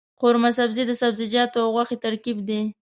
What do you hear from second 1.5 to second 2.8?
او غوښې ترکیب دی.